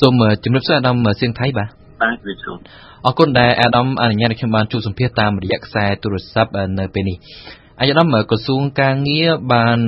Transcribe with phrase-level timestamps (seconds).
[0.00, 1.68] សូមជំរាបសួរអាដាមសៀងថៃបាទ
[2.02, 2.52] បាទវិទ្យុ
[3.06, 7.16] អរគុណដែលអាដាមអនុញ្ញាតឲ្យខ្ញុំបានជួបសម្ភាសតាមរយៈខ្សែទូរស័ព្ទនៅពេលនេះ
[7.80, 9.78] អាយដាមក្រសួងការងារបាន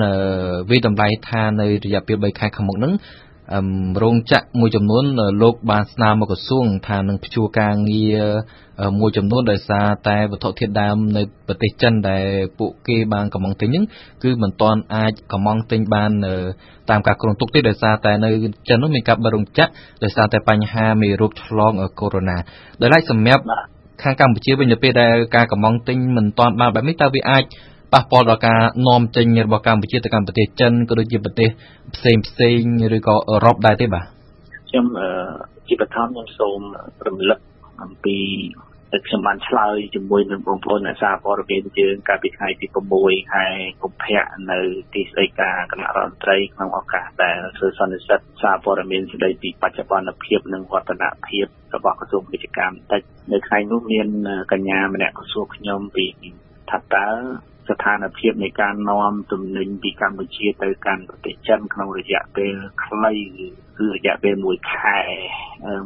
[0.71, 2.93] វិតម្លៃថានៅរយៈពេល3ខែខាងមុខហ្នឹង
[4.03, 5.05] រោងចក្រមួយចំនួន
[5.43, 8.23] លោកបានស្នើមកក្រសួងថានឹងព្យួរការងារ
[9.01, 12.27] មួយចំនួនដោយសារតែវត្ថុធាតុដើមនៅប្រទេសចិនដែល
[12.59, 13.85] ពួកគេបានកំងទិញហ្នឹង
[14.23, 16.11] គឺមិនទាន់អាចកំងទិញបាន
[16.91, 18.31] តាមការគ្រោងទុកទេដោយសារតែនៅ
[18.69, 19.71] ចិននោះមានការបិទរោងចក្រ
[20.05, 23.43] ដោយសារតែបញ្ហាមេរោគឆ្លងកូវីដ -19 ដោយឡែកសម្រាប់
[24.03, 27.45] ខាងកម្ពុជាវិញនៅពេលដែលការកំងទិញមិនទាន់បានបែបនេះតើវាអាច
[27.93, 31.49] ប៉ះពាល់ដល់ការនាំចេញរបស់កម្ពុជាទៅកាន់ប្រទេសចិនក៏ដូចជាប្រទេស
[31.95, 32.61] ផ្សេងផ្សេង
[32.97, 34.05] ឬក៏អឺរ៉ុបដែរទេបាទ
[34.69, 34.87] ខ្ញុំ
[35.69, 36.61] ជាបឋមខ្ញុំសូម
[37.07, 37.39] រំលឹក
[37.83, 38.19] អំពី
[38.93, 42.67] ដែលខ្ញុំបានឆ្លើយជាមួយនឹងបងប្អូនអ្នកសារព័ត៌មានយើងកាលពីថ្ងៃទី
[43.01, 43.45] 6ខែ
[43.83, 44.59] កុម្ភៈនៅ
[44.95, 53.03] ទីស្តីការគណៈរដ្ឋមន្ត្រីក្នុងឱកាសដែលធ្វើសន្និសីទសារព័ត៌មានស្តីពីបច្ចុប្បន្នភាពនិងវឌ្ឍនភាពរបស់ក្រសួងវិទ្យាកម្មបន្តិច
[53.33, 54.09] នៅថ្ងៃនោះមាន
[54.53, 56.07] កញ្ញាម្នាក់ក៏សួរខ្ញុំពី
[56.71, 57.09] ថាតើ
[57.69, 63.15] ស្ថានភាពនៃការនាំទំនិញពីកម្ពុជាទៅកាន់ប្រទេសចិនក្នុងរយៈពេលខ្លី
[63.79, 64.99] គឺរយៈពេល1ខែ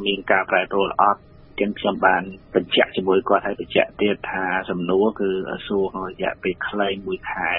[0.07, 1.23] មានការប្រែប្រួលអត់
[1.61, 2.23] ចឹងខ្ញុំបាន
[2.55, 5.31] បញ្ជាក់ជាមួយគាត់ហើយបញ្ជាក់ទៀតថាសំណួរគឺ
[5.67, 7.53] សួរក្នុងរយៈពេលខ្លី1ខែ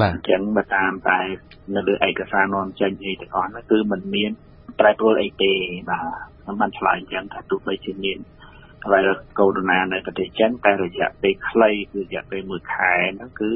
[0.00, 1.20] បាទអញ្ចឹងបើតាមតែ
[1.74, 4.30] នៅលើឯកសារនាំចេញអីទាំងអស់នោះគឺมันមាន
[4.80, 5.52] ប្រែប្រួលអីទេ
[5.90, 6.04] បាទ
[6.42, 8.18] ខ្ញុំបានឆ្លើយអញ្ចឹងថាទោះបីជាមាន
[8.92, 13.50] វីរុសកូវីដ -19 នៅប្រទេសចិនតែរយៈពេលខ្លីគឺរយៈពេល1ខែហ្នឹងគឺ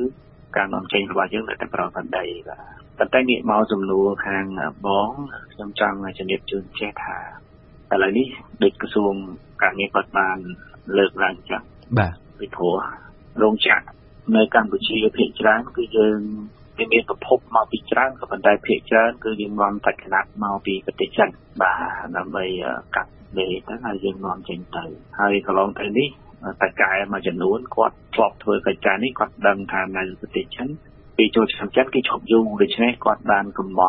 [0.57, 2.61] ការនាំចេញរបស់យើងនៅតែប្រកបដីបាទ
[2.99, 4.45] ប៉ុន្តែងាកមកសំណួរខាង
[4.87, 5.11] បង
[5.53, 7.19] ខ្ញុំចង់ជំរាបជូនចេះថា
[7.93, 8.29] ឥឡូវនេះ
[8.63, 9.15] ដូចក្រសួង
[9.63, 10.39] ការងារគាត់បាន
[10.99, 11.63] លើកឡើងចឹង
[11.99, 12.77] បាទពីព្រោះ
[13.43, 13.85] រោងចក្រ
[14.37, 16.19] នៅកម្ពុជាភាគច្រើនគឺយើង
[16.79, 21.29] វាមានប្រភពមកពីច្រើនក៏ប៉ុន្តែភាគច្រើនគឺយើងនាំតែកណាត់មកពីប្រទេសចិន
[21.63, 22.45] បាទដើម្បី
[22.97, 24.85] កាត់ដេទៅហើយយើងនាំចេញទៅ
[25.21, 26.09] ហើយកន្លងទៅនេះ
[26.63, 30.69] តកែមួយចំនួនគាត់ធ្លាប់ធ្វើកិច្ចការនេះគាត់ដឹងថានៅប្រទេសចិន
[31.17, 33.81] ពីចូលឆ្នាំចិនគេឈប់យូរដូច្នេះគាត់បានកំង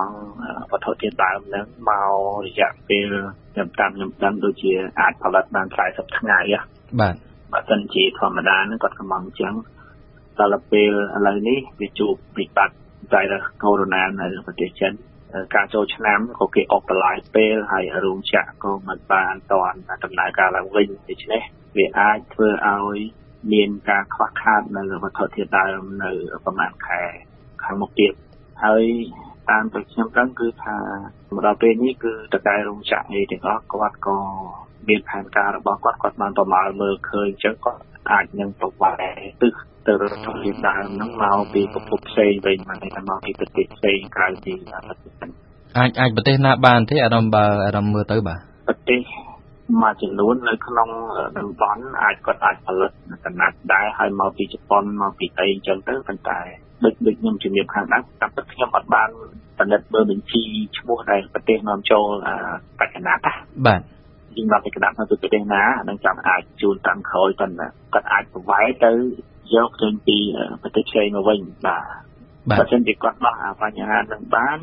[0.71, 2.09] វត្ថុធាតុដើមហ្នឹងមក
[2.45, 3.07] រយៈពេល
[3.53, 6.39] ខ្ញុំតាមខ្ញុំដឹងដូចជាអាចផលិតបាន40ថ្ងៃ
[7.01, 7.15] បាទ
[7.51, 9.53] បើសិនជាធម្មតាហ្នឹងគាត់កំងអញ្ចឹង
[10.39, 12.75] ដល់ពេលឥឡូវនេះវាជួបវិបត្តិ
[13.11, 14.93] វ៉ៃរុសកូវីដ -19 នៅប្រទេសចិន
[15.55, 21.41] ការចូលឆ្នាំក៏គេអបបន្លាយពេលហើយរោងចក្រក៏មិនបានតន់ដំណើរការឡើងវិញដូច្នេះ
[21.77, 22.97] វាអាចធ្វើឲ្យ
[23.53, 26.11] មានការខ្វះខាតនៅវត្ថុធាតុដើមនៅ
[26.45, 27.01] ប្រហែលខែ
[27.63, 28.13] ខាងមុខទៀត
[28.63, 28.83] ហើយ
[29.49, 30.77] តាមតែខ្ញុំដឹងគឺថា
[31.33, 34.19] មកដល់ពេលនេះគឺតកែរោងចក្រអីទាំងអស់គាត់ក៏
[34.87, 39.53] មានផែនការរបស់គាត់គាត់បានប្រមាលមើលឃើញអញ្ចឹងគាត់អាចនឹងប្រវត្តិទិស
[39.87, 44.53] ទៅរកពីដើមហ្នឹងមកពីប្រភពផ្សេងវិញមកតែមកពីប្រទេសផ្សេងក្រៅពី
[44.87, 45.29] ប្រទេស
[45.77, 49.01] អាចអាចប្រទេសណាបានទេអារម្មណ៍បើអារម្មណ៍មើលទៅបាទប្រទេស
[49.81, 50.89] មួយចំនួននៅក្នុង
[51.37, 52.91] តំបន់អាចគាត់អាចផលិត
[53.25, 56.39] កណាត់ដែរហើយមកពីជប៉ុនមកពីអីអញ្ចឹងទៅប៉ុន្តែ
[56.83, 59.09] ដូចដូចខ្ញុំជំរាបខាងដើមតាមពិតខ្ញុំអត់បាន
[59.57, 60.43] ផលិតមើលបញ្ជី
[60.77, 62.07] ឈ្មោះដែលប្រទេសនាំចូល
[62.79, 63.33] បច្ចុប្បន្នណា
[63.67, 63.81] បាទ
[64.35, 68.91] យើងដល់ទៅក្តាប់នៅប្រទេសណានឹងចាំអាចជូនតាមក្រោយប៉ុន្តែគាត់អាចប្រវាយទៅ
[69.53, 70.17] យកចេញពី
[70.61, 72.05] ប្រទេសផ្សេងមកវិញបាទ
[72.49, 74.59] បើមិនជាគាត់ដោះអាបញ្ហានឹងបាន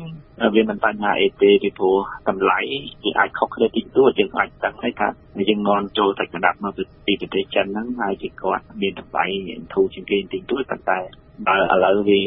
[0.55, 1.97] វាមិនបញ្ហាអីទេពីព្រោះ
[2.29, 2.59] តម្លៃ
[3.03, 5.07] វាអាចខុសគ្នាតិចតួចយើងអាចដឹងហើយថា
[5.49, 6.73] យើងនាំចូលតែកណ្ដាប់មក
[7.05, 9.25] ពីប្រទេសចិនហ្នឹងហើយជាគាត់មានតម្លៃ
[9.73, 10.99] ធូរជាងគេតិចតួចប៉ុន្តែ
[11.47, 12.21] បើឥឡូវវា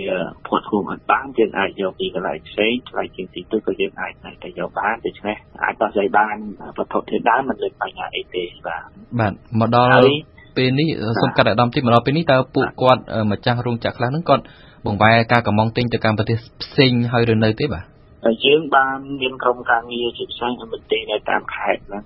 [0.47, 4.13] ផុតខ្លួនអត់បានយើងអាចយកពីកន្លែងផ្សេងថ្លៃជាងតិចតួចក៏យើងអាច
[4.43, 6.37] តែយកបានដូច្នេះអាចដោះស្រាយបាន
[6.77, 8.83] វត្ថុធាតុដើមមិនមានបញ្ហាអីទេបាទ
[9.21, 10.89] បាទមកដល់ ពេលនេះ
[11.21, 14.45] សូមកាត់អាដាមតិចមកដល់ពេលនេះតើពួកគាត់ម្ចាស់រោងចក្រខ្លះហ្នឹងគាត់
[14.87, 17.85] បង្វែរការកម្មងទិញទៅកាន់ប្រទេសផ្សេងហើយឬនៅទេបាទ
[18.25, 22.05] តែយើងបានមានក្រុមការងារជាផ្សេងនៅប្រទេសនៅតាមខេត្តហ្នឹង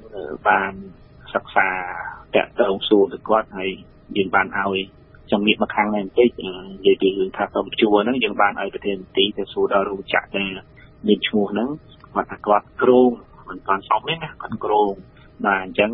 [0.48, 0.72] បាន
[1.34, 1.68] សិក្សា
[2.34, 3.70] តាក់ទងសួរទៅគាត់ហើយ
[4.16, 4.78] យើងបានឲ្យ
[5.32, 6.52] ចំៀកមកខាងនេះបន្តិចនិ
[6.86, 10.50] យាយពីរឿងថាសុំជួហ្នឹងយើងបានឲ្យប្រធានមន្ត្រីទៅសួរដល់រោងចក្រដែល
[11.06, 11.68] មានឈ្មោះហ្នឹង
[12.14, 13.10] គាត់ថាគាត់ក្រង
[13.48, 14.92] មិនតាន់សមទេណាគាត់ក្រង
[15.46, 15.90] បាទអញ្ចឹង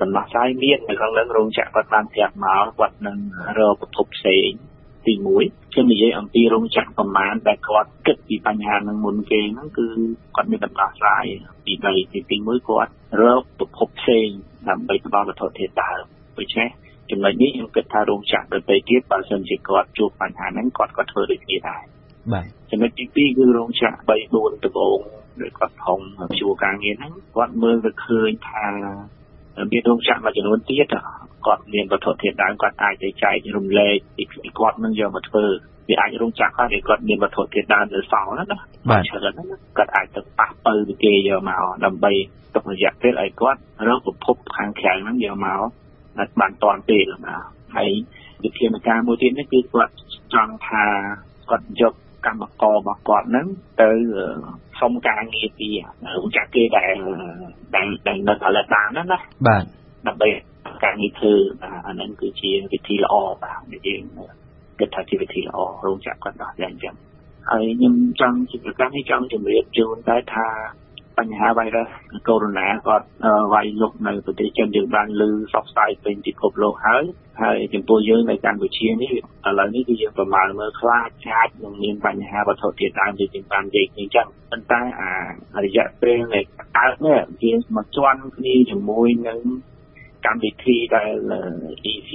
[0.00, 3.18] ដំណោះស្រាយមាននៅក្នុងនឹងរោងចក្រគាត់បានប្រាប់មកគាត់នឹង
[3.58, 4.50] រកប្រភពផ្សេង
[5.06, 9.86] ទី1ខ្ញុំនិយាយអំពីរោងចក្រប្រមាណដែលគាត់គិតពីបញ្ហានឹងមុនគេហ្នឹងគឺ
[10.36, 11.24] គាត់មានដំណោះស្រាយ
[11.66, 14.28] ទី3ទី1គាត់រកប្រភពផ្សេង
[14.68, 16.02] ដើម្បីផ្ដល់វត្ថុធាតុដើម
[16.38, 16.68] ដូច្នេះ
[17.10, 21.82] ចំណុចនេះខ្ញុំគិតថារោងចក្រដទៃទៀតបើសិនជាគាត់ជួបបញ្ហាហ្នឹងគាត់ក៏ធ្វើដូចគ្នាដែរ
[22.32, 25.00] បាទចំណុចទី2គឺរោងចក្រ3 4ដំបូង
[25.42, 26.00] ដែលគាត់ធំ
[26.40, 28.64] ជួការងារហ្នឹងគាត់មើលទៅឃើញថា
[29.72, 30.86] មានរោងចក្រមួយចំនួនទៀត
[31.46, 34.24] គាត់មានវត្ថុធាតុដើមគាត់អាចទៅចែករំលែកពី
[34.58, 35.46] គាត់នឹងយកមកធ្វើ
[35.88, 38.44] វាអាចរោងចក្រគាត់ដែលគាត់មានវត្ថុធាតុដើមនៅសល់ណា
[38.90, 39.44] បាទច្រើនណា
[39.78, 42.12] គាត់អាចទៅប៉ះបើគេយកមកដើម្បី
[42.54, 45.60] ទុករយៈពេលឲ្យគាត់រកប្រភពខាងក្រៅហ្នឹងយកមក
[46.40, 47.36] បានតាន់ពេលណា
[47.76, 47.90] ហើយ
[48.44, 49.92] វិធានការមួយទៀតនេះគឺគាត់
[50.34, 50.84] ចង់ថា
[51.50, 51.94] គាត់យក
[52.26, 53.46] កម្មកររបស់គាត់ហ្នឹង
[53.82, 53.90] ទៅ
[54.80, 55.68] សុំការងារពី
[56.36, 56.94] ចាក់គេដែល
[57.74, 59.64] ដែលដែលនៅផលិតបានណាណាបាទ
[60.06, 60.28] ដើម្បី
[60.84, 64.02] ការងារធ្វើអាហ្នឹងគឺជាវិធីល្អបាទដែលយើង
[64.78, 66.94] គិតថាជាវិធីល្អរោងចក្រគាត់ដោះស្រាយអញ្ចឹង
[67.50, 70.48] ហើយខ្ញុំចង់ជាប្រកាសនេះចង់ជម្រាបជូនតែថា
[71.18, 71.88] បញ្ហាវ៉ៃរុស
[72.28, 73.06] កូវីដ -19 គាត់
[73.52, 77.04] វាយលុកនៅប្រទេសចិនយើងបានលើសពស្ដាយពេញពិភពលោកហើយ
[77.42, 86.40] ហើយចំពោះយើងនៅកម្ពុជានេះឥឡូវនេះគឺយើងប្រមាណមើលខ្លាចអាចនឹងមានបញ្ហាវត្ថុធាតុដើមជាជាងបាននិយាយគ្នាចឹងប៉ុន្តែអារយៈពេលនៃ
[86.78, 89.38] កើតនេះវាមកជន់គ្នាជាមួយនឹង
[90.26, 91.14] កម្មវិធីដែល
[91.92, 92.12] EC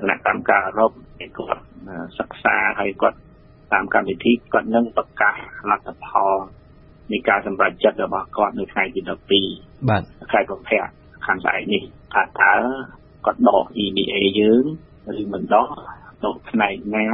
[0.00, 0.90] គណៈកម្មការអឺរ៉ុប
[1.38, 1.62] គាត់
[2.18, 3.18] សិក្សាហើយគាត់
[3.72, 5.34] តាមកម្មវិធីគាត់នឹងប្រកាស
[5.70, 6.34] លទ្ធផល
[7.12, 9.00] នៃការសម្រេចចិត្តរបស់គាត់នៅថ្ងៃទី
[9.44, 10.02] 12បាទ
[10.32, 10.86] ខែកុម្ភៈ
[11.26, 11.82] ខាងស្អែកនេះ
[12.14, 12.54] ថាតើ
[13.26, 14.64] គាត់ដក EBA យើង
[15.20, 15.68] ឬមិនដក
[16.24, 17.06] ដកផ្នែកណា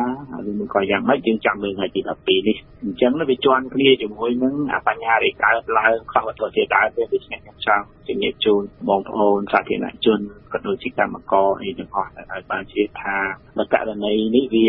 [0.49, 4.55] ឬមិនក៏យ៉ាងម៉េចយើងចាំមើលថ្ងៃទី12នេះអញ្ចឹងវាជន់គ្នាជាមួយនឹង
[4.89, 10.21] បញ្ហាដែលកើតឡើងខ្វះវត្ថុធាតុដើមវាដូច្នេះខ្ញុំចង់ជំរាបជូនបងប្អូនសាធារណជន
[10.53, 13.17] ក៏ដូចជាកម្មករអីទាំងអស់ឲ្យបានជាថា
[13.59, 14.69] នៅករណីនេះវា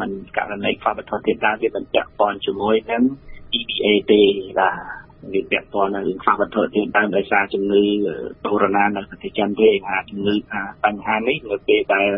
[0.00, 3.02] មិនករណីខ្វះវត្ថុធាតុដើមវាមិនពាក់ព័ន្ធជាមួយនឹង
[3.56, 4.20] EBA ទេ
[4.58, 4.76] បាទ
[5.32, 7.82] វាពាក់ព័ន្ធនឹងរឿងខ្វះវត្ថុធាតុដើមដោយសារជំងឺ
[8.44, 10.34] កូវីដ -19 នៅប្រទេសចិនទេអាជំងឺ
[10.84, 12.10] បញ្ហានេះនៅពេលដែល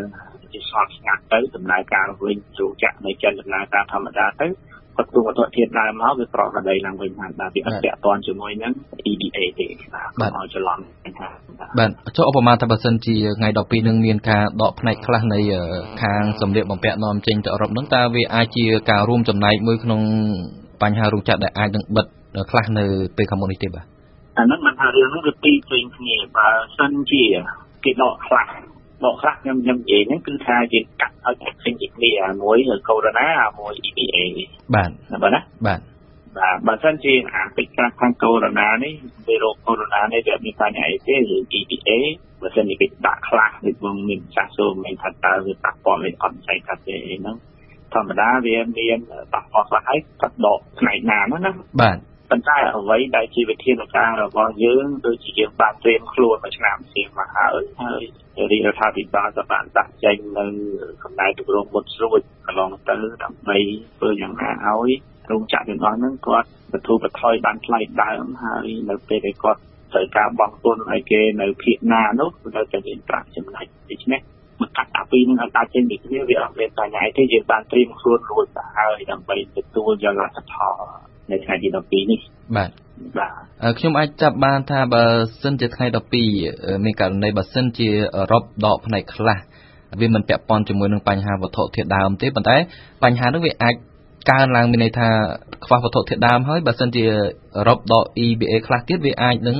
[0.53, 4.47] ជាស្ងប់ស្ងាត់ទៅដំណើរការវិញជោគជ័យនៅចិនដំណើរការធម្មតាទៅ
[4.95, 8.73] គាត់ទូវត្ថុធាតុដើមមកវាប្រកបដីឡើងវិញបានបាទវាអត់ពាក់ព័ន្ធជាមួយនឹង
[9.11, 9.67] EDA ទេ
[10.19, 10.79] បាទឲ្យច្រឡំ
[11.77, 15.39] បាទចុះឧបមាថាបើសិនជាថ្ងៃ12នឹងមានការដកផ្នែកខ្លះនៃ
[16.01, 20.01] ខាងសម្លៀកបំពាក់នាំចេញទៅអឺរ៉ុបនឹងតើវាអាចជាការរួមចំណែកមួយក្នុង
[20.81, 22.05] បញ្ហារោងចក្រដែលអាចនឹងបិទ
[22.51, 22.85] ខ្លះនៅ
[23.17, 23.85] ពេលខាងមុខនេះទេបាទ
[24.37, 26.47] អាហ្នឹងមិនថារឿងហ្នឹងវាពីរផ្សេងគ្នាបើ
[26.77, 27.23] សិនជា
[27.83, 28.47] គេដកខ្លះ
[29.05, 32.11] ដកខ្លះខ្ញុំខ្ញុំនិយាយហ្នឹងគឺថាយើងកាត់ឲ្យផ្សេងពីគ្នា
[32.43, 34.17] មួយកូវីដ -19 មួយ EBA
[34.75, 34.91] បាទ
[35.23, 35.79] បាទណាបាទ
[36.37, 38.93] បាទបើសិនជាអាពេជ្រខាងកូវីដ -19 នេះ
[39.27, 41.89] វីរុសកូវីដ -19 នេះវាមានបញ្ហាអីទេឬ EBA
[42.41, 47.37] បើសិនជាគេដាក់ខ្លះដូចបងមានចាស់សូមមិនថាតើវាប៉ះពាល់មិនអត់ស្អីថាទេអីហ្នឹង
[47.93, 48.99] ធម្មតាវាមាន
[49.33, 51.51] ប៉ះពាល់ខ្លះហើយគាត់ដកផ្នែកណាហ្នឹងណា
[51.81, 51.97] បាទ
[52.29, 58.03] ប៉ុន្តែអ្វីដែលជាវិធានការរបស់យើងដូចជាយើងបានត្រៀមខ្លួនមួយឆ្នាំផ្សេងមកហើយហើយ
[58.51, 60.45] រាជរដ្ឋាភិបាលក៏បានដាក់ចេញនៅ
[61.03, 63.57] កំណែទម្រង់មុតស្រួចកន្លងទៅដើម្បី
[63.97, 64.91] ធ្វើយ៉ាងណាឲ្យ
[65.31, 69.61] រោងចក្រទាំងអស់ហ្នឹងគាត់បទូបថយបានថ្លៃដើមហើយនៅពេលដែលគាត់
[69.93, 74.21] ត្រូវការបង់ទុនឲ្យគេនៅភាគណានោះគឺនៅតែមានប្រាក់ចំណេញដូច្នេះ
[74.61, 80.73] មកកាត់អាពីរនឹងឲ្យដាច់ចេញពីគ្នាវាអត់មានបញ្ហាទេយើងបានត្រៀមខ្លួនរួចទៅហើយដើម្បីទទួលយកលទ្ធផល
[81.31, 82.19] នៅថ្ងៃទី12នេះ
[82.55, 82.69] បាទ
[83.17, 85.03] បាទខ្ញុំអាចចាប់បានថាបើ
[85.43, 85.85] សិនជាថ្ងៃ
[86.35, 89.37] 12មានករណីបើសិនជាអឺរ៉ុបដកផ្នែកខ្លះ
[89.99, 92.57] វាមិនពាក់ព័ន្ធជាមួយនឹងបញ្ហាវត្ថុធាតុដើមទេប៉ុន្តែ
[93.03, 93.75] បញ្ហានោះវាអាច
[94.31, 95.09] កើនឡើងមានន័យថា
[95.65, 97.03] ខ្វះវត្ថុធាតុដើមហើយបើសិនជា
[97.57, 99.57] អឺរ៉ុបដក EBA ខ្លះទៀតវាអាចនឹង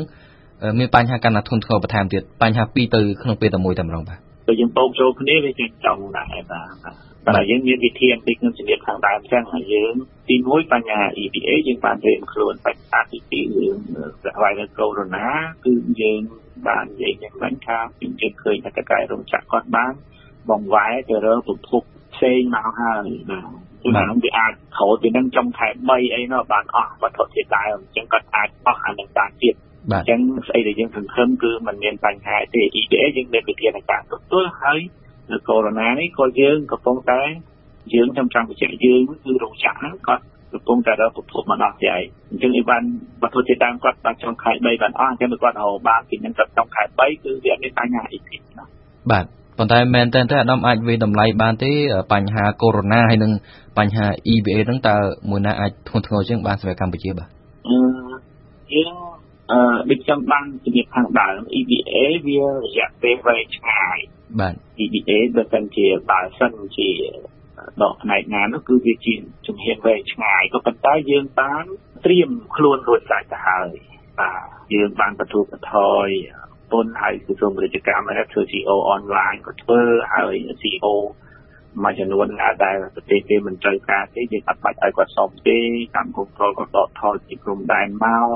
[0.80, 4.20] មានបញ្ហាកាន់តែធ្ងន់ធ្ងរបន្ថែមទៀតបញ្ហាពីរទៅក្នុងពេលតែមួយតែម្ដងបាទ
[4.50, 6.62] បើយើងបូកចូលគ្នាវាជាចង់ដែរបា
[7.28, 9.94] ទតែយើងមានវិធានពីខ្ញុំជំរាបខាងដើមចឹងហើយយើង
[10.30, 13.78] ទីមួយបញ្ហា EPA យើងបានរៀនខ្លួនបញ្ហាទី2រឿង
[14.24, 16.22] ប្រវត្តិកូវីដ -19 គឺយើង
[16.68, 19.94] បាននិយាយយ៉ាងម៉េចថាយើងជឿឃើញថាកែរោងចក្រគាត់បាន
[20.50, 21.82] បងវ៉ែទៅរកប្រភព
[22.16, 23.48] ផ្សេងមកហើយបាទ
[23.84, 29.56] គឺហ្នឹងវាអាចក្រោយពីហ្នឹងចុងខែ3អីនោះបានអស់វត្ថុធាតុដើមអញ្ចឹងគាត់អាចអស់អានឹងបានទៀត
[29.92, 34.80] អញ្ចឹងស្អីដែលយើងសង្ឃឹមគឺมันមានបញ្ហាទេ EPA យើងមានវិធានការទទួលហើយ
[35.32, 37.22] នៅកូវីដ -19 នេះក៏យើងកំពុងតែ
[37.94, 42.84] យើងខ្ញុំចង់បញ្ជាក់យើងគឺរោងចក្រហ្នឹងគាត់កំពុងតែរកប្រភពមកដល់ជាឯងអញ្ចឹងនេះបាន
[43.22, 48.66] វត្ថុធាតុដើមគាត់បានចុងខែ3បានអស់អញ្ចឹងគាត់រកបានពីនឹងគាត់ចុងខែ3គឺវាមានបញ្ហាអីទេណា
[49.12, 49.26] បាទ
[49.58, 51.72] ប៉ុន្តែមែនតើអាដាមអាចវិតម្លៃបានទេ
[52.14, 53.32] បញ្ហាកូវីដ -19 ហើយនឹង
[53.78, 54.96] បញ្ហា EBA ហ្នឹងតើ
[55.30, 57.28] មួយណាអាចធ្ងន់ធ្ងរជាងបានសម្រាប់កម្ពុជាបាទ
[57.68, 57.78] អឺ
[58.74, 59.09] យើង
[59.52, 61.96] អឺដូចខ្ញុំបានជំរាបខាងដើម EBA
[62.28, 63.98] វារយៈពេលវែងឆ្ងាយ
[64.40, 66.90] បាទ EBA បើសិនជាបើសិនជា
[67.82, 69.14] ដកផ្នែកណានោះគឺវាជា
[69.48, 71.64] ជំហានវែងឆ្ងាយក៏ប៉ុន្តែយើងបាន
[72.06, 73.70] ត្រៀមខ្លួនរួចស្រេចទៅហើយ
[74.20, 74.42] បាទ
[74.74, 75.76] យើងបានបទូបថ
[76.06, 76.08] យ
[76.72, 79.82] ពុនហើយក្រសួងពាណិជ្ជកម្មហើយធ្វើ CO online ក៏ធ្វើ
[80.14, 80.86] ហើយ CO
[81.84, 82.28] មួយចំនួន
[82.64, 85.58] ដែលប្រទេសគេមិនត្រូវការទេយើងអត់បាច់ឲ្យគាត់សុំទេ
[85.96, 88.30] កម្មគោលក៏ដកថយពីព្រំដែនមក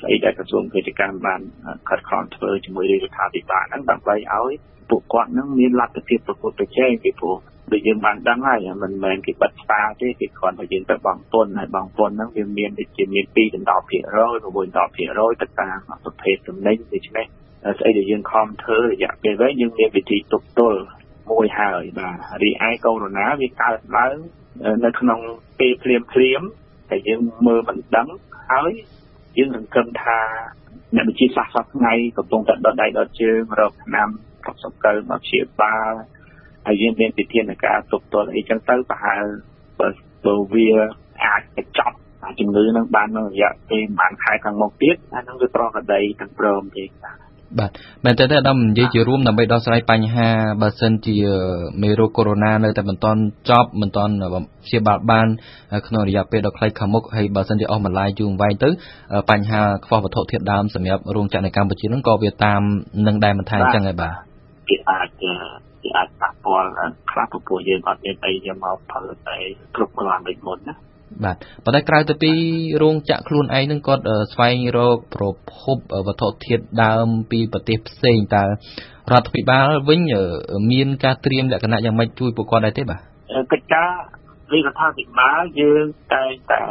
[0.00, 1.40] ស្អីដែលក្រសួងពាណិជ្ជកម្មបាន
[1.88, 4.52] ខិតខំធ្វើជាមួយរាជរដ្ឋាភិបាលហ្នឹងដើម្បីឲ្យ
[4.90, 7.36] ពួកគាត់នឹងមានលទ្ធភាពប្រកួតប្រជែងពីព្រោះ
[7.72, 17.26] ដូចយើងបានដឹងហើយមិនមែនគេបិទផ្សារទេគេគ្រាន់តែយើងទៅបង់ពន្ធហើយបង់ពន្ធហ្នឹងវាមានដូចជាមាន2ដល់10%ឬ6%ទៅតាមប្រភេទទំនិញដូច្នេះ
[17.78, 20.80] ស្អីដែលយើងខំធ្វើរយៈពេលវែងយើងមានវិធីទប់ទល់
[21.30, 24.16] មួយហើយបាទរីឯកូវីដ -19 វាកើតឡើង
[24.84, 25.20] នៅក្នុង
[25.58, 26.42] ពេលភ្លាមភ្លាម
[26.90, 28.08] តែយើងមើលមិនដឹង
[28.50, 28.72] ហើយ
[29.38, 30.18] យើងសង្ឃឹមថា
[30.94, 34.08] អ្នកវិទ្យាសាស្ត្រសប្តាហ៍ថ្ងៃកំពុងតែដុតដៃដុតជើងរកឆ្នាំ
[34.42, 35.92] ប្រកសកលមកព្យាបាល
[36.66, 39.24] ហើយយើងមានវិធានការទប់ទល់អីចឹងទៅប្រហែល
[39.80, 39.88] បើ
[40.26, 40.68] បើវា
[41.24, 41.96] អាចបញ្ចប់
[42.40, 47.25] ជំងឺនឹងបាននៅរយៈពេលប្រហែលខែខាងមុខទៀតអានឹងវាប្រកដីទាំងព្រមទេបាទ
[47.58, 47.70] បាទ
[48.04, 50.28] មែនតើអាដាមនិយាយជារួមដើម្បីដោះស្រាយបញ្ហា
[50.62, 51.16] បើសិនជា
[51.82, 53.20] មេរោគកូវីដ -19 នៅតែមិនទាន់
[53.50, 54.12] ចប់មិនទាន់
[54.66, 55.26] ព្យាបាលបាន
[55.86, 58.70] ក្នុងរយៈពេលដ៏ខ្លីខាងមុខហើយបើសិនជាអស់បន្លាយយូរអង្វែងទៅ
[59.30, 62.60] បញ្ហាខ្វះវត្ថុធាតុដើមសម្រាប់រោងចក្រនៅកម្ពុជានឹងក៏វាតាម
[63.06, 64.14] នឹងដែរមិនថាអញ្ចឹងហើយបាទ
[64.68, 65.08] គេអាច
[65.82, 66.68] គេអាចប៉ះពាល់
[67.10, 69.36] ខ្លះពួកយើងអត់មានអីយកមកផលិតតែ
[69.76, 70.74] គ្រប់គ្រាន់ដូចមុនណា
[71.24, 72.32] បាទប៉ុន្តែក្រៅទៅពី
[72.82, 78.48] រោងចក្រខ្លួនឯងនឹងគាត់ស្វែងរកប្រភពវត្ថុធាតុដើមពីប្រទេសផ្សេងតើរ
[79.18, 80.00] ដ្ឋាភិបាលវិញ
[80.70, 83.00] មានការត្រៀមលក្ខណៈយ៉ាងម៉េចជួយពួកគាត់ដែរទេបាទ
[83.52, 83.90] កិច្ចការ
[84.52, 86.62] រាជរដ្ឋាភិបាលយើងតែតែ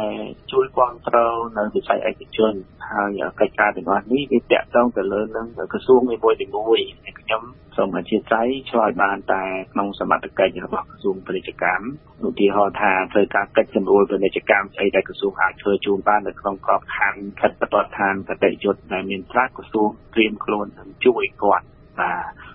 [0.52, 2.54] ជួយគ្រប់គ្រងនៅវិស័យឯកជន
[2.90, 6.30] ហើយកិច្ចការទាំងអស់នេះវាតាក់ទងទៅលើនឹងក្រសួងមួយមួ
[6.78, 6.80] យ
[7.20, 7.42] ខ្ញុំ
[7.76, 9.42] សូមអធិស្ឋានឆ្លើយបានតែ
[9.72, 20.66] ក្នុងសមត្ថកិច្ចរបស់ក្រសួងពាណិជ្ជកម្មឧទាហរណ៍ថាត្រូវការកិច្ចសម្រួលពាណិជ្ជកម្មស្អីដែលក្រសួងអាចធ្វើជូនបាននៅក្នុងក្របខ័ណ្ឌខិតបទដ្ឋានបតិយុត្តដែលមានខ្លះក្រសួងត្រៀមខ្លួន
[21.04, 21.66] ជួយគាត់
[22.00, 22.45] បាទ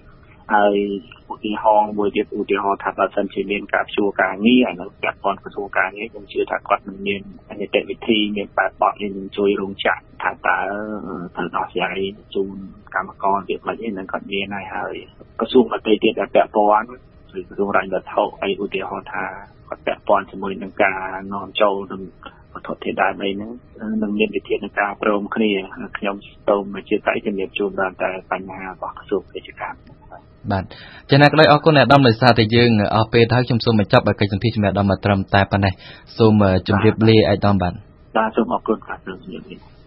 [0.53, 0.75] ហើយ
[1.31, 7.21] ឧទាហរណ៍មួយទៀតឧទាហរណ៍ថាបើសិនជាមានការព្យួរការងារអានោះពាក់ព័ន្ធក្រសួងការងារខ្ញុំជឿថាគាត់នឹងមាន
[7.61, 10.57] នីតិវិធីមានបែបបទនេះនឹងជួយរោងចក្រថាតើ
[11.35, 11.99] ត្រូវដោះស្រាយ
[12.35, 12.55] ជូន
[12.95, 14.95] កម្មករទៀតមិនអីនឹងគាត់មានហើយហើយ
[15.39, 16.85] ក្រសួងដទៃទៀតដែលពាក់ព័ន្ធ
[17.37, 19.23] ឬក្រសួងរ៉ាញ់វត្ថុអីឧទាហរណ៍ថា
[19.69, 20.99] គាត់ពាក់ព័ន្ធជាមួយនឹងការ
[21.33, 22.01] នាំចូលនឹង
[22.53, 23.51] វត្ថុធាតុដើមអីហ្នឹង
[24.03, 25.51] នឹងមានវិធានការព្រមគ្នា
[25.97, 26.15] ខ្ញុំ
[26.47, 30.00] សូមជាតៃជំរាបជូនដល់តែបញ្ហារបស់ក្រសួងពាណិជ្ជកម្ម
[30.51, 30.63] បាទ
[31.09, 35.73] ចឹងណាក្តីអរគុណអ្នកដំដោយសារតែយើងអស់ពេលទៅខ្ញុំសូមបញ្ចប់កិច្ចសម្ភារជំរាបដំមកត្រឹមតែប៉ុណ្ណេះ
[36.17, 37.73] សូមជម្រាបលាឯកឧត្តមបាទ
[38.17, 39.71] បាទសូមអរគុណបាទសូមជម្រាបលា